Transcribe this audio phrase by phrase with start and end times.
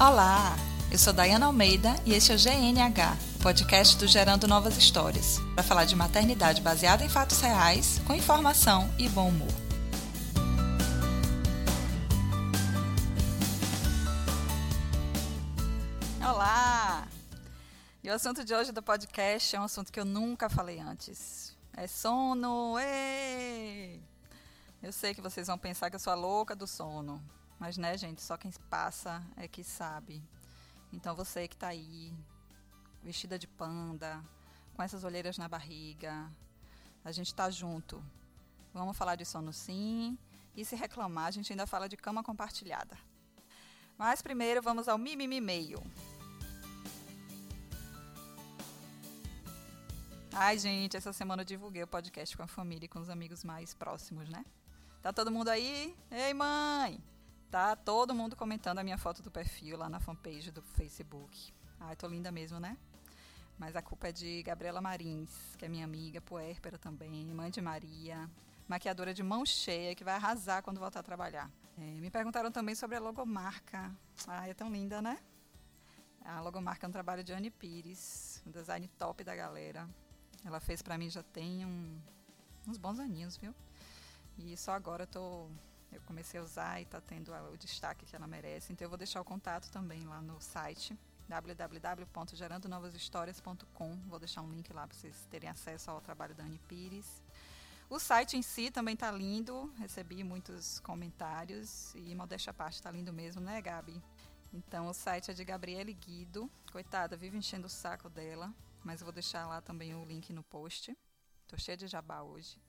[0.00, 0.54] Olá,
[0.92, 5.64] eu sou Dayana Almeida e este é o GNH, podcast do Gerando Novas Histórias, para
[5.64, 9.48] falar de maternidade baseada em fatos reais, com informação e bom humor.
[16.24, 17.08] Olá!
[18.00, 21.56] E o assunto de hoje do podcast é um assunto que eu nunca falei antes.
[21.76, 22.78] É sono!
[22.78, 24.00] Ei!
[24.80, 27.20] Eu sei que vocês vão pensar que eu sou a louca do sono,
[27.58, 30.22] mas, né, gente, só quem passa é que sabe.
[30.92, 32.14] Então, você que tá aí,
[33.02, 34.22] vestida de panda,
[34.74, 36.30] com essas olheiras na barriga,
[37.04, 38.02] a gente tá junto.
[38.72, 40.16] Vamos falar de sono sim.
[40.54, 42.96] E se reclamar, a gente ainda fala de cama compartilhada.
[43.96, 45.82] Mas primeiro vamos ao mimimi meio.
[50.32, 53.42] Ai, gente, essa semana eu divulguei o podcast com a família e com os amigos
[53.42, 54.44] mais próximos, né?
[55.02, 55.96] Tá todo mundo aí?
[56.12, 57.02] Ei, mãe!
[57.50, 61.50] Tá todo mundo comentando a minha foto do perfil lá na fanpage do Facebook.
[61.80, 62.76] Ai, tô linda mesmo, né?
[63.58, 67.62] Mas a culpa é de Gabriela Marins, que é minha amiga, puérpera também, mãe de
[67.62, 68.28] Maria,
[68.68, 71.50] maquiadora de mão cheia, que vai arrasar quando voltar a trabalhar.
[71.78, 73.90] É, me perguntaram também sobre a logomarca.
[74.26, 75.18] Ai, é tão linda, né?
[76.26, 79.88] A logomarca é um trabalho de Anne Pires, um design top da galera.
[80.44, 81.98] Ela fez para mim já tem um,
[82.66, 83.54] uns bons aninhos, viu?
[84.36, 85.48] E só agora eu tô
[85.92, 88.70] eu comecei a usar e está tendo o destaque que ela merece.
[88.72, 90.96] Então eu vou deixar o contato também lá no site
[91.28, 93.96] www.gerandonovashistorias.com.
[94.08, 97.22] Vou deixar um link lá para vocês terem acesso ao trabalho da Anne Pires.
[97.90, 102.90] O site em si também está lindo, recebi muitos comentários e modéstia à parte está
[102.90, 104.02] lindo mesmo, né, Gabi?
[104.52, 106.50] Então o site é de Gabriele Guido.
[106.70, 108.52] Coitada, vive enchendo o saco dela,
[108.84, 110.94] mas eu vou deixar lá também o link no post.
[111.46, 112.60] Tô cheia de jabá hoje.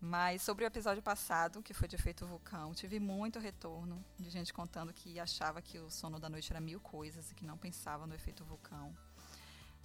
[0.00, 4.54] Mas sobre o episódio passado, que foi de efeito vulcão, tive muito retorno de gente
[4.54, 8.06] contando que achava que o sono da noite era mil coisas e que não pensava
[8.06, 8.96] no efeito vulcão.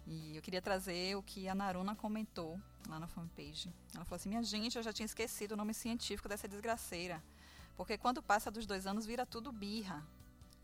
[0.06, 3.74] E eu queria trazer o que a Naruna comentou lá na fanpage.
[3.96, 7.24] Ela falou assim: Minha gente, eu já tinha esquecido o nome científico dessa desgraceira.
[7.76, 10.06] Porque quando passa dos dois anos, vira tudo birra.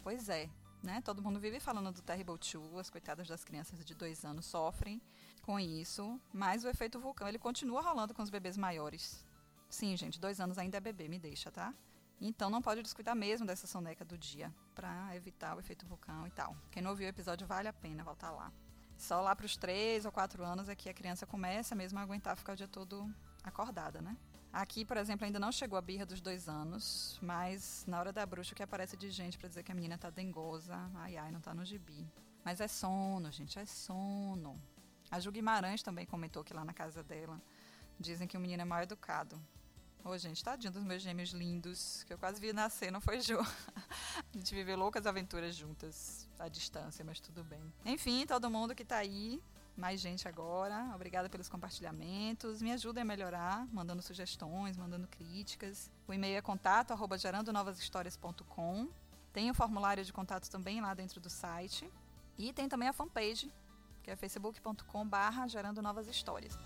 [0.03, 0.47] Pois é,
[0.83, 1.01] né?
[1.01, 5.01] Todo mundo vive falando do Terrible Two, as coitadas das crianças de dois anos sofrem
[5.41, 9.25] com isso, mas o efeito vulcão ele continua rolando com os bebês maiores.
[9.69, 11.73] Sim, gente, dois anos ainda é bebê, me deixa, tá?
[12.19, 16.31] Então não pode descuidar mesmo dessa soneca do dia, para evitar o efeito vulcão e
[16.31, 16.55] tal.
[16.71, 18.51] Quem não ouviu o episódio, vale a pena voltar lá.
[18.97, 22.01] Só lá para os três ou quatro anos é que a criança começa mesmo a
[22.01, 23.09] aguentar ficar o dia todo
[23.43, 24.17] acordada, né?
[24.51, 28.25] Aqui, por exemplo, ainda não chegou a birra dos dois anos, mas na hora da
[28.25, 31.39] bruxa que aparece de gente para dizer que a menina tá dengosa, ai ai, não
[31.39, 32.05] tá no gibi.
[32.43, 34.59] Mas é sono, gente, é sono.
[35.11, 37.39] A Ju Guimarães também comentou que lá na casa dela
[37.99, 39.39] dizem que o menino é mal educado.
[40.03, 43.37] Ô, gente, tadinho dos meus gêmeos lindos, que eu quase vi nascer, não foi, Ju?
[43.39, 47.61] a gente viveu loucas aventuras juntas, à distância, mas tudo bem.
[47.85, 49.41] Enfim, todo mundo que tá aí,
[49.75, 55.91] mais gente agora, obrigada pelos compartilhamentos, me ajudem a melhorar, mandando sugestões, mandando críticas.
[56.07, 58.87] O e-mail é contato, arroba gerandonovashistórias.com.
[59.33, 61.89] Tem o formulário de contato também lá dentro do site.
[62.37, 63.53] E tem também a fanpage,
[64.01, 66.57] que é facebook.com barra gerando novas histórias.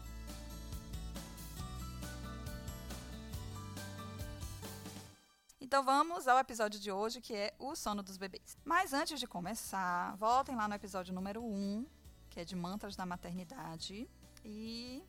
[5.73, 8.55] Então vamos ao episódio de hoje, que é o sono dos bebês.
[8.63, 11.87] Mas antes de começar, voltem lá no episódio número 1,
[12.29, 14.07] que é de mantras da maternidade,
[14.45, 15.03] e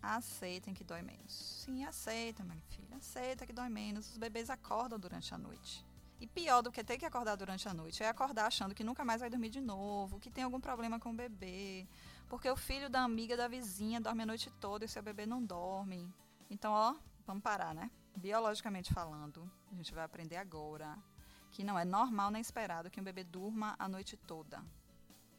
[0.00, 1.62] aceitem que dói menos.
[1.62, 4.08] Sim, aceita, minha filha, aceita que dói menos.
[4.08, 5.84] Os bebês acordam durante a noite.
[6.18, 9.04] E pior do que ter que acordar durante a noite é acordar achando que nunca
[9.04, 11.86] mais vai dormir de novo, que tem algum problema com o bebê,
[12.30, 15.44] porque o filho da amiga da vizinha dorme a noite toda e seu bebê não
[15.44, 16.10] dorme.
[16.48, 16.94] Então, ó,
[17.26, 17.90] vamos parar, né?
[18.18, 20.98] Biologicamente falando, a gente vai aprender agora
[21.50, 24.62] que não é normal nem esperado que um bebê durma a noite toda.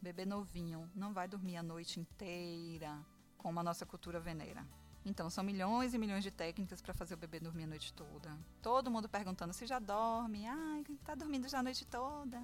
[0.02, 2.98] Bebê novinho não vai dormir a noite inteira,
[3.38, 4.66] como a nossa cultura venera.
[5.06, 8.38] Então, são milhões e milhões de técnicas para fazer o bebê dormir a noite toda.
[8.62, 10.46] Todo mundo perguntando se já dorme.
[10.46, 12.42] Ai, tá dormindo já a noite toda.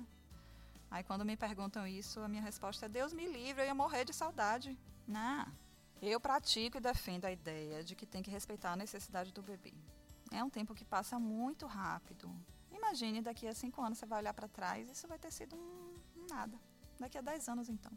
[0.89, 4.05] Aí, quando me perguntam isso, a minha resposta é: Deus me livre, eu ia morrer
[4.05, 4.77] de saudade.
[5.07, 5.45] Não.
[6.01, 9.73] Eu pratico e defendo a ideia de que tem que respeitar a necessidade do bebê.
[10.31, 12.29] É um tempo que passa muito rápido.
[12.71, 15.93] Imagine daqui a cinco anos você vai olhar para trás, isso vai ter sido um,
[16.29, 16.59] nada.
[16.99, 17.91] Daqui a dez anos, então.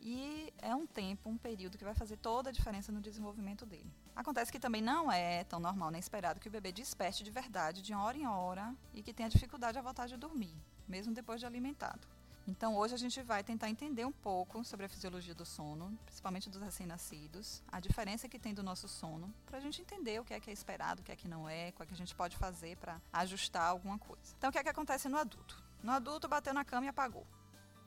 [0.00, 3.88] E é um tempo, um período que vai fazer toda a diferença no desenvolvimento dele.
[4.16, 7.80] Acontece que também não é tão normal nem esperado que o bebê desperte de verdade
[7.80, 10.56] de hora em hora e que tenha dificuldade a voltar de dormir,
[10.88, 12.08] mesmo depois de alimentado.
[12.46, 16.50] Então hoje a gente vai tentar entender um pouco sobre a fisiologia do sono, principalmente
[16.50, 20.34] dos recém-nascidos, a diferença que tem do nosso sono, para a gente entender o que
[20.34, 21.96] é que é esperado, o que é que não é, o que, é que a
[21.96, 24.34] gente pode fazer para ajustar alguma coisa.
[24.36, 25.62] Então o que é que acontece no adulto?
[25.82, 27.26] No adulto bateu na cama e apagou.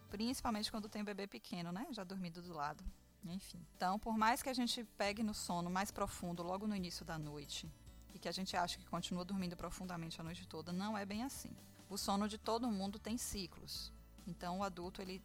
[0.10, 1.88] Principalmente quando tem um bebê pequeno, né?
[1.92, 2.84] Já dormido do lado.
[3.26, 3.60] Enfim.
[3.76, 7.18] Então, por mais que a gente pegue no sono mais profundo logo no início da
[7.18, 7.70] noite,
[8.16, 11.24] e que a gente acha que continua dormindo profundamente a noite toda, não é bem
[11.24, 11.54] assim.
[11.90, 13.92] O sono de todo mundo tem ciclos.
[14.28, 15.22] Então, o adulto ele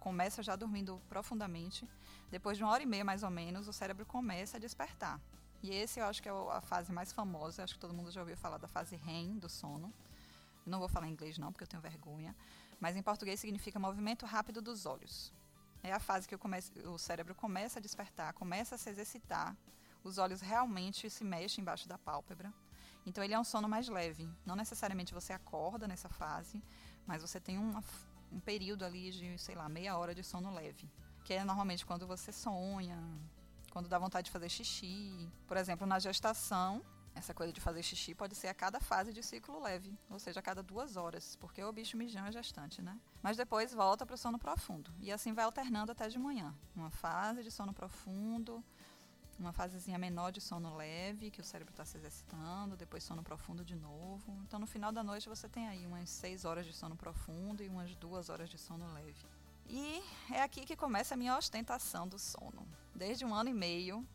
[0.00, 1.88] começa já dormindo profundamente.
[2.30, 5.20] Depois de uma hora e meia, mais ou menos, o cérebro começa a despertar.
[5.62, 7.64] E esse eu acho que é a fase mais famosa.
[7.64, 9.92] Acho que todo mundo já ouviu falar da fase REM do sono.
[10.66, 12.34] não vou falar em inglês não, porque eu tenho vergonha.
[12.80, 15.32] Mas em português significa movimento rápido dos olhos.
[15.82, 16.40] É a fase que o,
[16.92, 19.56] o cérebro começa a despertar, começa a se exercitar
[20.04, 22.52] os olhos realmente se mexem embaixo da pálpebra.
[23.06, 24.28] Então ele é um sono mais leve.
[24.44, 26.62] Não necessariamente você acorda nessa fase,
[27.06, 27.82] mas você tem uma,
[28.32, 30.90] um período ali de, sei lá, meia hora de sono leve.
[31.24, 33.02] Que é normalmente quando você sonha,
[33.70, 35.30] quando dá vontade de fazer xixi.
[35.46, 36.82] Por exemplo, na gestação,
[37.14, 40.40] essa coisa de fazer xixi pode ser a cada fase de ciclo leve, ou seja,
[40.40, 42.98] a cada duas horas, porque o bicho mijão é gestante, né?
[43.22, 44.92] Mas depois volta para o sono profundo.
[45.00, 46.54] E assim vai alternando até de manhã.
[46.74, 48.62] Uma fase de sono profundo,
[49.38, 53.64] uma fasezinha menor de sono leve, que o cérebro está se exercitando, depois sono profundo
[53.64, 54.36] de novo.
[54.46, 57.68] Então, no final da noite, você tem aí umas 6 horas de sono profundo e
[57.68, 59.26] umas 2 horas de sono leve.
[59.66, 62.66] E é aqui que começa a minha ostentação do sono.
[62.94, 64.06] Desde um ano e meio,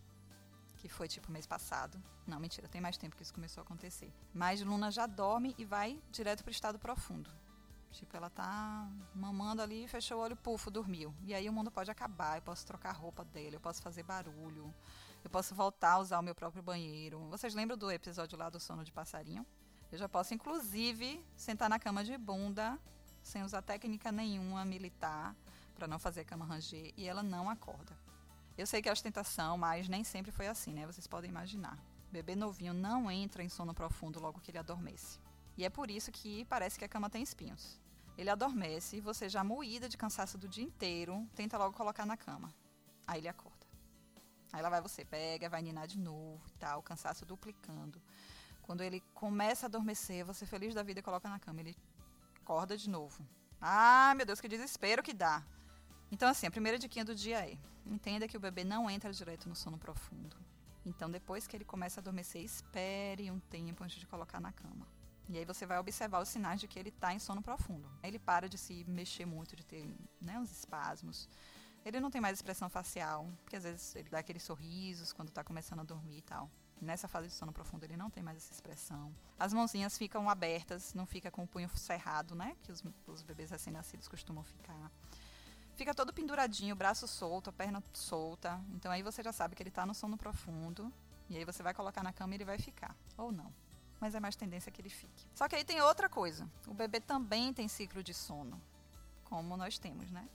[0.78, 2.02] que foi tipo mês passado.
[2.26, 4.14] Não, mentira, tem mais tempo que isso começou a acontecer.
[4.34, 7.30] Mas Luna já dorme e vai direto para o estado profundo.
[7.92, 11.14] Tipo, ela tá mamando ali, fechou o olho, pufo, dormiu.
[11.24, 14.04] E aí o mundo pode acabar, eu posso trocar a roupa dele, eu posso fazer
[14.04, 14.74] barulho,
[15.30, 17.20] eu posso voltar a usar o meu próprio banheiro.
[17.30, 19.46] Vocês lembram do episódio lá do sono de passarinho?
[19.92, 22.80] Eu já posso, inclusive, sentar na cama de bunda,
[23.22, 25.36] sem usar técnica nenhuma militar,
[25.76, 27.96] para não fazer a cama ranger, e ela não acorda.
[28.58, 30.88] Eu sei que é ostentação, mas nem sempre foi assim, né?
[30.88, 31.78] Vocês podem imaginar.
[32.12, 35.20] Bebê novinho não entra em sono profundo logo que ele adormece.
[35.56, 37.80] E é por isso que parece que a cama tem espinhos.
[38.18, 42.52] Ele adormece, você já moída de cansaço do dia inteiro, tenta logo colocar na cama.
[43.06, 43.49] Aí ele acorda.
[44.52, 48.02] Aí lá vai você, pega, vai ninar de novo e tal, cansaço duplicando.
[48.64, 51.76] Quando ele começa a adormecer, você feliz da vida coloca na cama, ele
[52.38, 53.26] acorda de novo.
[53.62, 55.44] Ah, meu Deus, que desespero que dá.
[56.12, 59.48] Então, assim, a primeira dica do dia é: entenda que o bebê não entra direto
[59.48, 60.36] no sono profundo.
[60.86, 64.88] Então, depois que ele começa a adormecer, espere um tempo antes de colocar na cama.
[65.28, 67.88] E aí você vai observar os sinais de que ele está em sono profundo.
[68.02, 69.88] Ele para de se mexer muito, de ter
[70.20, 71.30] né, uns espasmos.
[71.90, 75.44] Ele não tem mais expressão facial, porque às vezes ele dá aqueles sorrisos quando está
[75.44, 76.48] começando a dormir e tal.
[76.80, 79.12] Nessa fase de sono profundo ele não tem mais essa expressão.
[79.40, 82.56] As mãozinhas ficam abertas, não fica com o punho cerrado, né?
[82.62, 84.92] Que os, os bebês recém-nascidos costumam ficar.
[85.76, 88.62] Fica todo penduradinho, braço solto, a perna solta.
[88.76, 90.94] Então aí você já sabe que ele está no sono profundo.
[91.28, 92.96] E aí você vai colocar na cama e ele vai ficar.
[93.18, 93.52] Ou não.
[94.00, 95.26] Mas é mais tendência que ele fique.
[95.34, 96.48] Só que aí tem outra coisa.
[96.68, 98.62] O bebê também tem ciclo de sono.
[99.24, 100.30] Como nós temos, né?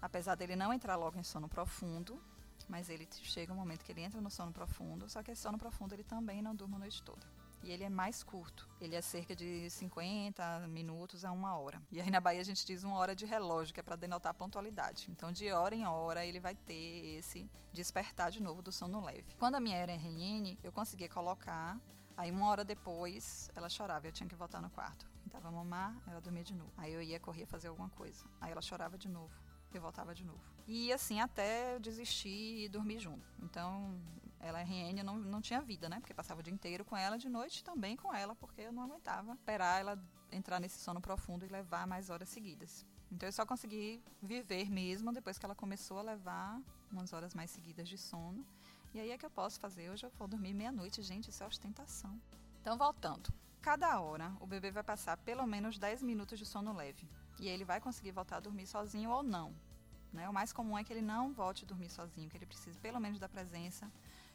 [0.00, 2.22] Apesar dele não entrar logo em sono profundo,
[2.68, 5.58] mas ele chega um momento que ele entra no sono profundo, só que esse sono
[5.58, 7.26] profundo ele também não durma a noite toda.
[7.62, 8.68] E ele é mais curto.
[8.80, 11.82] Ele é cerca de 50 minutos a uma hora.
[11.90, 14.30] E aí na Bahia a gente diz uma hora de relógio, que é para denotar
[14.30, 15.08] a pontualidade.
[15.10, 19.34] Então, de hora em hora, ele vai ter esse despertar de novo do sono leve.
[19.38, 21.80] Quando a minha era RN, eu conseguia colocar.
[22.16, 25.10] Aí, uma hora depois, ela chorava e eu tinha que voltar no quarto.
[25.24, 26.72] Tentava mamar, ela dormia de novo.
[26.76, 28.24] Aí eu ia correr fazer alguma coisa.
[28.40, 30.40] Aí ela chorava de novo eu voltava de novo.
[30.66, 33.26] E assim até eu desistir e dormir junto.
[33.42, 34.00] Então,
[34.40, 35.98] ela RN não, não tinha vida, né?
[36.00, 38.82] Porque passava o dia inteiro com ela, de noite também com ela, porque eu não
[38.82, 39.98] aguentava esperar ela
[40.30, 42.86] entrar nesse sono profundo e levar mais horas seguidas.
[43.10, 46.60] Então eu só consegui viver mesmo depois que ela começou a levar
[46.90, 48.46] umas horas mais seguidas de sono.
[48.94, 49.90] E aí é que eu posso fazer.
[49.90, 52.20] Hoje eu vou dormir meia-noite, gente, isso é ostentação.
[52.60, 53.32] Então, voltando.
[53.60, 57.08] Cada hora, o bebê vai passar pelo menos 10 minutos de sono leve
[57.40, 59.54] e ele vai conseguir voltar a dormir sozinho ou não.
[60.12, 60.28] Né?
[60.28, 63.00] O mais comum é que ele não volte a dormir sozinho, que ele precise pelo
[63.00, 63.90] menos da presença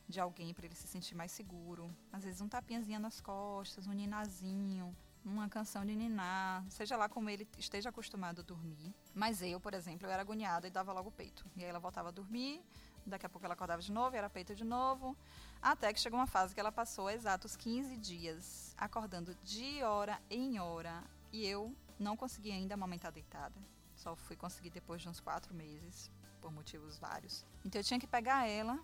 [0.08, 1.90] de alguém para ele se sentir mais seguro.
[2.12, 7.30] Às vezes um tapinhazinho nas costas, um ninazinho, uma canção de ninar, seja lá como
[7.30, 8.94] ele esteja acostumado a dormir.
[9.14, 11.46] Mas eu, por exemplo, eu era agoniada e dava logo peito.
[11.56, 12.62] E aí ela voltava a dormir,
[13.06, 15.16] daqui a pouco ela acordava de novo, era peito de novo,
[15.62, 20.60] até que chegou uma fase que ela passou exatos 15 dias acordando de hora em
[20.60, 23.56] hora e eu não consegui ainda amamentar deitada.
[23.96, 27.46] Só fui conseguir depois de uns quatro meses, por motivos vários.
[27.64, 28.80] Então eu tinha que pegar ela,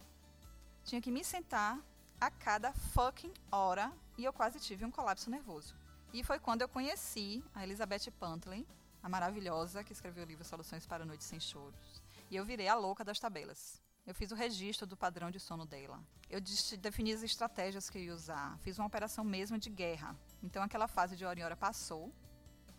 [0.83, 1.79] tinha que me sentar
[2.19, 5.75] a cada fucking hora e eu quase tive um colapso nervoso.
[6.13, 8.67] E foi quando eu conheci a Elizabeth Pantley,
[9.01, 12.01] a maravilhosa que escreveu o livro Soluções para Noites Sem Choros.
[12.29, 13.81] E eu virei a louca das tabelas.
[14.05, 16.03] Eu fiz o registro do padrão de sono dela.
[16.29, 16.41] Eu
[16.79, 18.57] defini as estratégias que ia usar.
[18.59, 20.15] Fiz uma operação mesmo de guerra.
[20.41, 22.13] Então aquela fase de hora em hora passou.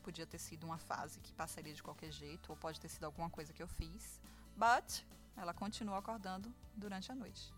[0.03, 3.29] Podia ter sido uma fase que passaria de qualquer jeito, ou pode ter sido alguma
[3.29, 4.21] coisa que eu fiz.
[4.57, 5.05] But
[5.37, 7.53] ela continua acordando durante a noite.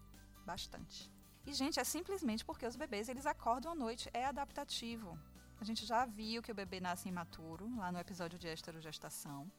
[0.44, 1.10] Bastante.
[1.46, 4.10] E, gente, é simplesmente porque os bebês eles acordam à noite.
[4.12, 5.18] É adaptativo.
[5.60, 9.50] A gente já viu que o bebê nasce imaturo, lá no episódio de esterogestação.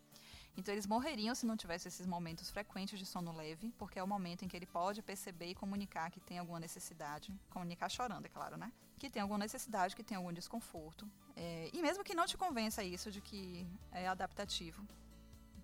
[0.56, 4.08] Então, eles morreriam se não tivesse esses momentos frequentes de sono leve, porque é o
[4.08, 7.34] momento em que ele pode perceber e comunicar que tem alguma necessidade.
[7.50, 8.72] Comunicar chorando, é claro, né?
[9.00, 11.10] Que tem alguma necessidade, que tem algum desconforto.
[11.36, 14.88] É, e mesmo que não te convença isso de que é adaptativo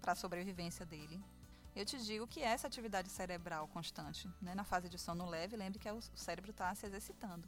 [0.01, 1.21] para a sobrevivência dele,
[1.75, 5.77] eu te digo que essa atividade cerebral constante, né, na fase de sono leve, lembre
[5.77, 7.47] que é o cérebro está se exercitando.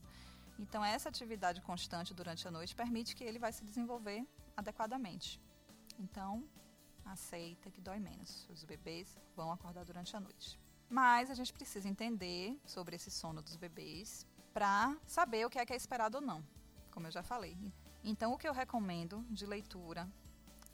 [0.59, 5.41] Então, essa atividade constante durante a noite permite que ele vai se desenvolver adequadamente.
[5.99, 6.43] Então,
[7.05, 8.47] aceita que dói menos.
[8.49, 10.59] Os bebês vão acordar durante a noite.
[10.89, 15.65] Mas a gente precisa entender sobre esse sono dos bebês para saber o que é
[15.65, 16.43] que é esperado ou não,
[16.91, 17.57] como eu já falei.
[18.03, 20.09] Então, o que eu recomendo de leitura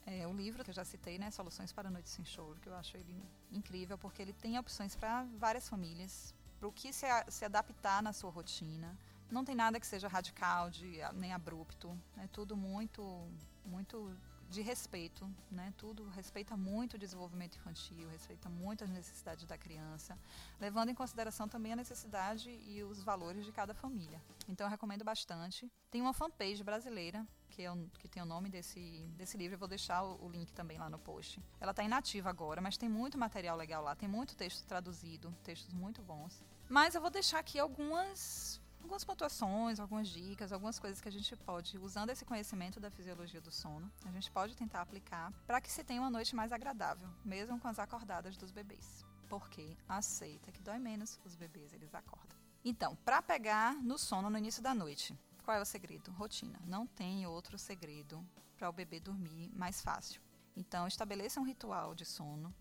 [0.06, 2.76] é o livro que eu já citei, né, Soluções para Noites Sem Choro, que eu
[2.76, 7.46] acho ele incrível porque ele tem opções para várias famílias, para o que se, se
[7.46, 8.98] adaptar na sua rotina.
[9.30, 11.96] Não tem nada que seja radical, de, nem abrupto.
[12.18, 13.30] É tudo muito,
[13.66, 14.16] muito
[14.50, 15.74] de respeito, né?
[15.78, 20.18] Tudo respeita muito o desenvolvimento infantil, respeita muito as necessidades da criança,
[20.60, 24.22] levando em consideração também a necessidade e os valores de cada família.
[24.48, 25.70] Então eu recomendo bastante.
[25.92, 28.80] Tem uma fanpage brasileira que, é que tem o nome desse,
[29.18, 31.42] desse livro, eu vou deixar o, o link também lá no post.
[31.60, 35.74] Ela está inativa agora, mas tem muito material legal lá, tem muito texto traduzido, textos
[35.74, 36.44] muito bons.
[36.70, 41.36] Mas eu vou deixar aqui algumas algumas pontuações, algumas dicas, algumas coisas que a gente
[41.36, 45.70] pode, usando esse conhecimento da fisiologia do sono, a gente pode tentar aplicar para que
[45.70, 49.06] se tenha uma noite mais agradável, mesmo com as acordadas dos bebês.
[49.28, 52.38] Porque aceita que dói menos, os bebês eles acordam.
[52.64, 55.14] Então, para pegar no sono no início da noite,
[55.44, 56.10] qual é o segredo?
[56.12, 56.58] Rotina.
[56.66, 58.26] Não tem outro segredo
[58.56, 60.22] para o bebê dormir mais fácil.
[60.56, 62.56] Então, estabeleça um ritual de sono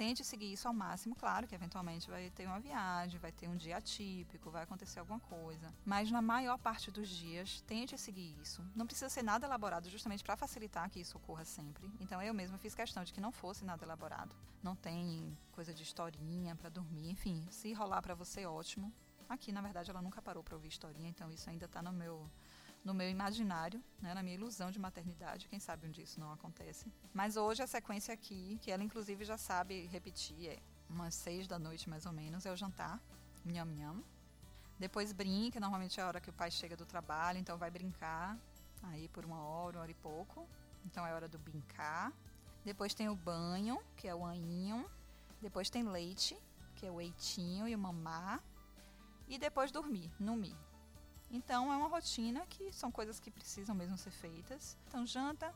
[0.00, 1.14] tente seguir isso ao máximo.
[1.14, 5.20] Claro que eventualmente vai ter uma viagem, vai ter um dia atípico, vai acontecer alguma
[5.20, 5.70] coisa.
[5.84, 8.64] Mas na maior parte dos dias, tente seguir isso.
[8.74, 11.86] Não precisa ser nada elaborado justamente para facilitar que isso ocorra sempre.
[12.00, 14.34] Então eu mesma fiz questão de que não fosse nada elaborado.
[14.62, 18.90] Não tem coisa de historinha para dormir, enfim, se rolar para você ótimo.
[19.28, 22.26] Aqui, na verdade, ela nunca parou para ouvir historinha, então isso ainda está no meu
[22.84, 25.48] no meu imaginário, né, na minha ilusão de maternidade.
[25.48, 26.90] Quem sabe um dia isso não acontece.
[27.12, 30.58] Mas hoje a sequência aqui, que ela inclusive já sabe repetir, é
[30.88, 33.00] umas seis da noite mais ou menos, é o jantar,
[33.44, 34.02] nham nham.
[34.78, 38.38] Depois brinca, normalmente é a hora que o pai chega do trabalho, então vai brincar
[38.84, 40.48] aí por uma hora, uma hora e pouco.
[40.84, 42.12] Então é hora do brincar.
[42.64, 44.90] Depois tem o banho, que é o aninho.
[45.40, 46.36] Depois tem leite,
[46.76, 48.42] que é o eitinho e o mamar.
[49.28, 50.56] E depois dormir, dormir.
[51.30, 54.76] Então é uma rotina que são coisas que precisam mesmo ser feitas.
[54.88, 55.54] Então janta,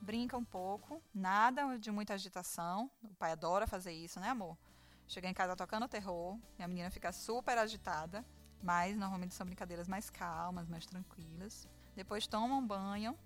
[0.00, 2.90] brinca um pouco, nada de muita agitação.
[3.02, 4.56] O pai adora fazer isso, né, amor?
[5.08, 8.24] Chega em casa tocando terror e a menina fica super agitada,
[8.62, 11.68] mas normalmente são brincadeiras mais calmas, mais tranquilas.
[11.94, 13.16] Depois toma um banho,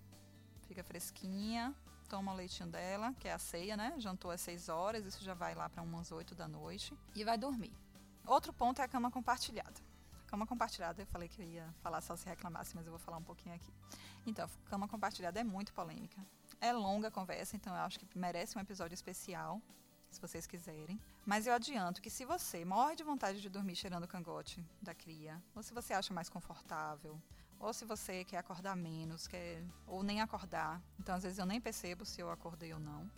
[0.66, 1.74] fica fresquinha,
[2.08, 3.94] toma o leitinho dela, que é a ceia, né?
[3.98, 7.36] Jantou às 6 horas, isso já vai lá para umas 8 da noite e vai
[7.36, 7.72] dormir.
[8.26, 9.89] Outro ponto é a cama compartilhada.
[10.30, 13.16] Cama compartilhada, eu falei que eu ia falar só se reclamasse, mas eu vou falar
[13.16, 13.74] um pouquinho aqui.
[14.24, 16.24] Então, cama compartilhada é muito polêmica.
[16.60, 19.60] É longa a conversa, então eu acho que merece um episódio especial,
[20.08, 21.00] se vocês quiserem.
[21.26, 24.94] Mas eu adianto que se você morre de vontade de dormir cheirando o cangote da
[24.94, 27.20] cria, ou se você acha mais confortável,
[27.58, 31.60] ou se você quer acordar menos, quer ou nem acordar, então às vezes eu nem
[31.60, 33.10] percebo se eu acordei ou não.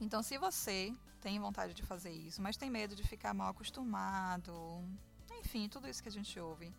[0.00, 4.54] Então, se você tem vontade de fazer isso, mas tem medo de ficar mal acostumado,
[5.46, 6.74] enfim, tudo isso que a gente ouve.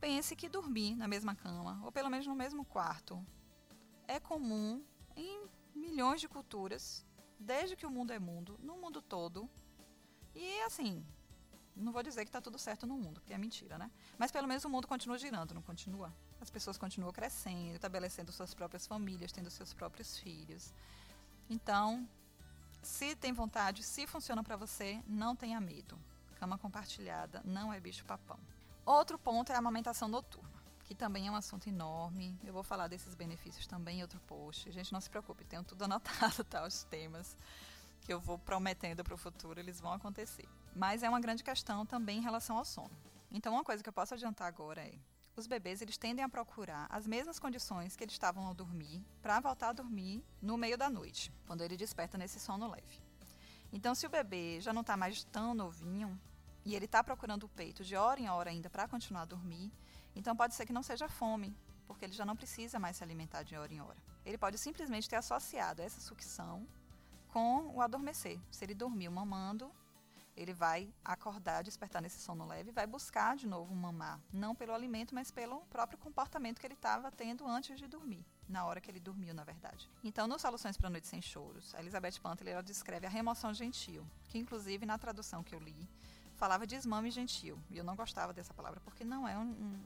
[0.00, 3.14] Pense que dormir na mesma cama, ou pelo menos no mesmo quarto,
[4.06, 4.84] é comum
[5.16, 7.04] em milhões de culturas,
[7.40, 9.50] desde que o mundo é mundo, no mundo todo.
[10.32, 11.04] E assim,
[11.74, 13.90] não vou dizer que está tudo certo no mundo, porque é mentira, né?
[14.16, 16.14] Mas pelo menos o mundo continua girando, não continua?
[16.40, 20.72] As pessoas continuam crescendo, estabelecendo suas próprias famílias, tendo seus próprios filhos.
[21.50, 22.08] Então,
[22.80, 25.98] se tem vontade, se funciona para você, não tenha medo.
[26.46, 28.38] Cama compartilhada não é bicho-papão.
[28.84, 32.38] Outro ponto é a amamentação noturna, que também é um assunto enorme.
[32.44, 34.70] Eu vou falar desses benefícios também em outro post.
[34.70, 36.64] Gente, não se preocupe, tenho tudo anotado, tá?
[36.64, 37.36] Os temas
[38.00, 40.48] que eu vou prometendo para o futuro, eles vão acontecer.
[40.72, 42.96] Mas é uma grande questão também em relação ao sono.
[43.28, 44.94] Então, uma coisa que eu posso adiantar agora é
[45.34, 49.40] os bebês eles tendem a procurar as mesmas condições que eles estavam ao dormir para
[49.40, 53.02] voltar a dormir no meio da noite, quando ele desperta nesse sono leve.
[53.72, 56.18] Então, se o bebê já não está mais tão novinho
[56.66, 59.72] e ele está procurando o peito de hora em hora ainda para continuar a dormir,
[60.16, 61.56] então pode ser que não seja fome,
[61.86, 63.96] porque ele já não precisa mais se alimentar de hora em hora.
[64.24, 66.66] Ele pode simplesmente ter associado essa sucção
[67.28, 68.40] com o adormecer.
[68.50, 69.70] Se ele dormiu mamando,
[70.36, 74.20] ele vai acordar, despertar nesse sono leve e vai buscar de novo mamar.
[74.32, 78.26] Não pelo alimento, mas pelo próprio comportamento que ele estava tendo antes de dormir.
[78.48, 79.88] Na hora que ele dormiu, na verdade.
[80.02, 84.04] Então, no Soluções para Noite Sem Choros, a Elizabeth Pantel ela descreve a remoção gentil,
[84.28, 85.88] que inclusive na tradução que eu li,
[86.36, 87.58] falava desmame gentil.
[87.70, 89.42] E eu não gostava dessa palavra porque não é um,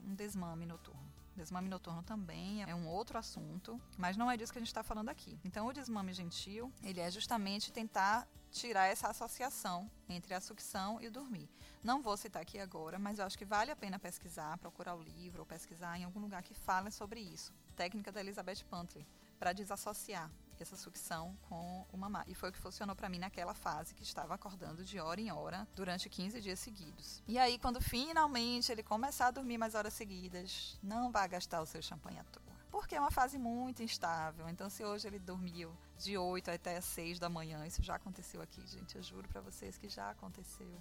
[0.08, 1.10] um, desmame noturno.
[1.36, 4.82] Desmame noturno também é um outro assunto, mas não é disso que a gente está
[4.82, 5.38] falando aqui.
[5.44, 11.06] Então, o desmame gentil, ele é justamente tentar tirar essa associação entre a sucção e
[11.06, 11.48] o dormir.
[11.82, 15.02] Não vou citar aqui agora, mas eu acho que vale a pena pesquisar, procurar o
[15.02, 17.54] livro ou pesquisar em algum lugar que fale sobre isso.
[17.76, 19.06] Técnica da Elizabeth Pantley,
[19.38, 20.30] para desassociar
[20.62, 22.24] essa sucção com o mamar.
[22.28, 25.30] E foi o que funcionou para mim naquela fase que estava acordando de hora em
[25.30, 27.22] hora durante 15 dias seguidos.
[27.26, 31.66] E aí, quando finalmente ele começar a dormir mais horas seguidas, não vá gastar o
[31.66, 32.42] seu champanhe à toa.
[32.70, 34.48] Porque é uma fase muito instável.
[34.48, 38.64] Então, se hoje ele dormiu de 8 até 6 da manhã, isso já aconteceu aqui,
[38.66, 38.96] gente.
[38.96, 40.80] Eu juro para vocês que já aconteceu.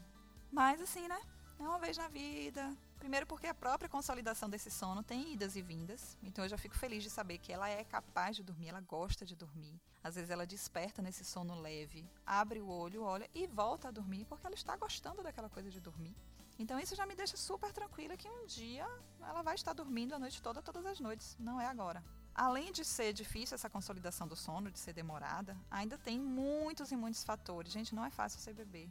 [0.52, 1.20] Mas, assim, né?
[1.60, 2.74] É uma vez na vida.
[2.98, 6.18] Primeiro porque a própria consolidação desse sono tem idas e vindas.
[6.24, 9.26] Então eu já fico feliz de saber que ela é capaz de dormir, ela gosta
[9.26, 9.78] de dormir.
[10.02, 14.26] Às vezes ela desperta nesse sono leve, abre o olho, olha e volta a dormir
[14.26, 16.16] porque ela está gostando daquela coisa de dormir.
[16.58, 18.88] Então isso já me deixa super tranquila que um dia
[19.22, 21.36] ela vai estar dormindo a noite toda, todas as noites.
[21.40, 22.02] Não é agora.
[22.34, 26.96] Além de ser difícil essa consolidação do sono, de ser demorada, ainda tem muitos e
[26.96, 27.72] muitos fatores.
[27.72, 28.90] Gente, não é fácil ser bebê.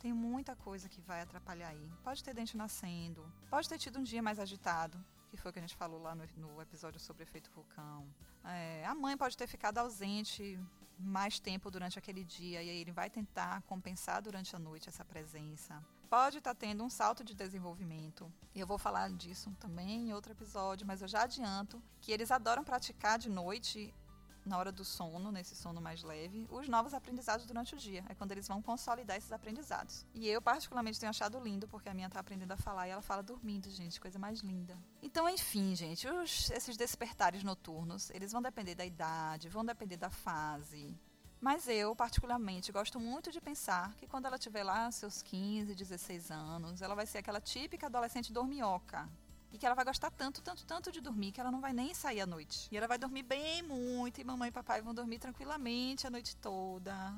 [0.00, 1.92] Tem muita coisa que vai atrapalhar aí.
[2.02, 5.58] Pode ter dente nascendo, pode ter tido um dia mais agitado, que foi o que
[5.58, 8.06] a gente falou lá no, no episódio sobre efeito vulcão.
[8.42, 10.58] É, a mãe pode ter ficado ausente
[10.98, 15.04] mais tempo durante aquele dia e aí ele vai tentar compensar durante a noite essa
[15.04, 15.82] presença.
[16.08, 18.32] Pode estar tá tendo um salto de desenvolvimento.
[18.54, 22.64] Eu vou falar disso também em outro episódio, mas eu já adianto que eles adoram
[22.64, 23.94] praticar de noite
[24.44, 28.04] na hora do sono, nesse sono mais leve, os novos aprendizados durante o dia.
[28.08, 30.06] É quando eles vão consolidar esses aprendizados.
[30.14, 33.02] E eu, particularmente, tenho achado lindo, porque a minha está aprendendo a falar e ela
[33.02, 34.76] fala dormindo, gente, coisa mais linda.
[35.02, 40.10] Então, enfim, gente, os, esses despertares noturnos, eles vão depender da idade, vão depender da
[40.10, 40.96] fase.
[41.40, 46.30] Mas eu, particularmente, gosto muito de pensar que quando ela tiver lá seus 15, 16
[46.30, 49.08] anos, ela vai ser aquela típica adolescente dorminhoca,
[49.52, 51.92] e que ela vai gostar tanto, tanto, tanto de dormir que ela não vai nem
[51.94, 52.68] sair à noite.
[52.70, 56.36] E ela vai dormir bem muito e mamãe e papai vão dormir tranquilamente a noite
[56.36, 57.14] toda.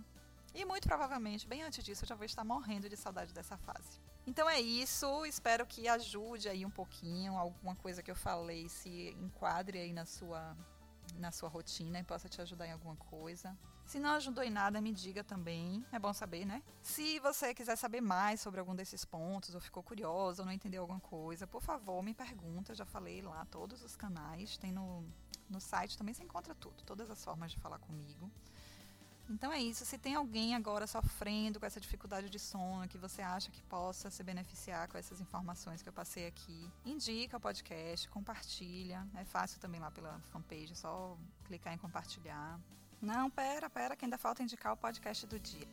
[0.55, 4.01] E muito provavelmente, bem antes disso, eu já vou estar morrendo de saudade dessa fase.
[4.27, 9.17] Então é isso, espero que ajude aí um pouquinho, alguma coisa que eu falei se
[9.21, 10.57] enquadre aí na sua
[11.19, 13.57] na sua rotina e possa te ajudar em alguma coisa.
[13.93, 15.85] Se não ajudou em nada, me diga também.
[15.93, 16.63] É bom saber, né?
[16.81, 20.81] Se você quiser saber mais sobre algum desses pontos, ou ficou curioso, ou não entendeu
[20.81, 22.75] alguma coisa, por favor, me pergunta.
[22.75, 24.57] Já falei lá todos os canais.
[24.57, 25.05] Tem no,
[25.47, 28.31] no site também você encontra tudo, todas as formas de falar comigo.
[29.29, 29.85] Então é isso.
[29.85, 34.09] Se tem alguém agora sofrendo com essa dificuldade de sono, que você acha que possa
[34.09, 39.07] se beneficiar com essas informações que eu passei aqui, indica o podcast, compartilha.
[39.17, 42.59] É fácil também lá pela fanpage, é só clicar em compartilhar.
[43.03, 45.67] Não, pera, pera, que ainda falta indicar o podcast do dia.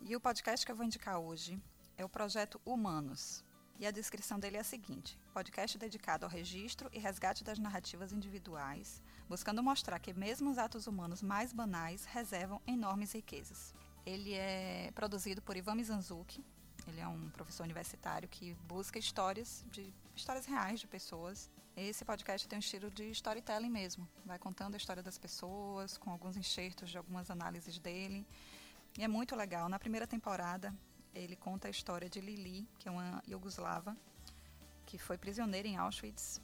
[0.00, 1.60] E o podcast que eu vou indicar hoje
[1.94, 3.44] é o projeto Humanos.
[3.78, 8.12] E a descrição dele é a seguinte: podcast dedicado ao registro e resgate das narrativas
[8.12, 13.74] individuais, buscando mostrar que mesmo os atos humanos mais banais reservam enormes riquezas.
[14.06, 16.42] Ele é produzido por Ivan Mizanzuki.
[16.92, 22.46] Ele é um professor universitário que busca histórias de histórias reais de pessoas esse podcast
[22.46, 24.06] tem um estilo de storytelling mesmo.
[24.26, 28.26] Vai contando a história das pessoas, com alguns enxertos de algumas análises dele.
[28.98, 29.70] E é muito legal.
[29.70, 30.74] Na primeira temporada,
[31.14, 33.96] ele conta a história de Lili, que é uma iugoslava,
[34.84, 36.42] que foi prisioneira em Auschwitz.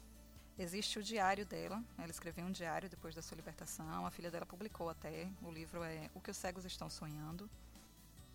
[0.57, 1.83] Existe o diário dela.
[1.99, 4.07] Ela escreveu um diário depois da sua libertação.
[4.07, 5.29] A filha dela publicou até.
[5.43, 7.47] O livro é O que os cegos estão sonhando.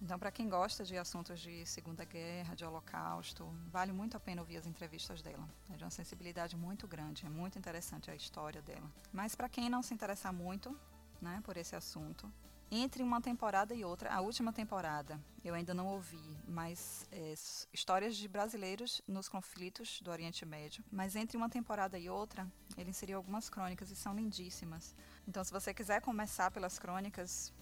[0.05, 4.43] Então, para quem gosta de assuntos de Segunda Guerra, de Holocausto, vale muito a pena
[4.43, 5.49] ouvir as entrevistas dela.
[5.73, 8.87] É de uma sensibilidade muito grande, é muito interessante a história dela.
[9.11, 10.79] Mas para quem não se interessar muito
[11.23, 12.31] né, por esse assunto,
[12.71, 17.33] entre uma temporada e outra, a última temporada eu ainda não ouvi, mas é,
[17.73, 20.85] histórias de brasileiros nos conflitos do Oriente Médio.
[20.93, 24.95] Mas entre uma temporada e outra, ele inseriu algumas crônicas e são lindíssimas.
[25.27, 27.55] Então, se você quiser começar pelas crônicas,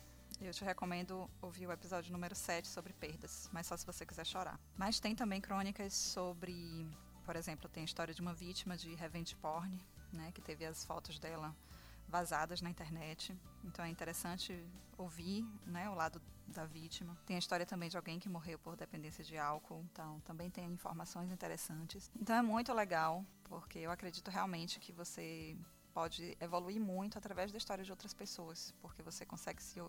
[0.44, 4.26] Eu te recomendo ouvir o episódio número 7 sobre perdas, mas só se você quiser
[4.26, 4.58] chorar.
[4.76, 6.84] Mas tem também crônicas sobre,
[7.24, 9.80] por exemplo, tem a história de uma vítima de revenge porn,
[10.12, 11.54] né, que teve as fotos dela
[12.08, 13.38] vazadas na internet.
[13.64, 14.66] Então é interessante
[14.98, 17.16] ouvir né, o lado da vítima.
[17.24, 20.66] Tem a história também de alguém que morreu por dependência de álcool, então também tem
[20.66, 22.10] informações interessantes.
[22.20, 25.56] Então é muito legal, porque eu acredito realmente que você
[25.92, 29.80] pode evoluir muito através da história de outras pessoas, porque você consegue se,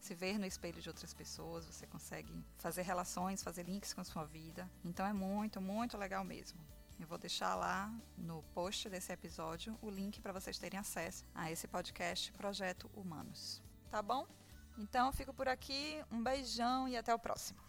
[0.00, 4.04] se ver no espelho de outras pessoas, você consegue fazer relações, fazer links com a
[4.04, 4.70] sua vida.
[4.84, 6.58] Então é muito, muito legal mesmo.
[6.98, 11.50] Eu vou deixar lá no post desse episódio o link para vocês terem acesso a
[11.50, 13.62] esse podcast Projeto Humanos.
[13.90, 14.26] Tá bom?
[14.76, 17.67] Então fico por aqui, um beijão e até o próximo.